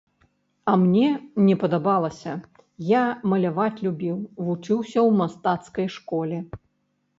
[0.69, 1.09] А мне
[1.49, 2.33] не падабалася,
[2.93, 3.03] я
[3.35, 4.17] маляваць любіў,
[4.49, 6.45] вучыўся ў мастацкай школе.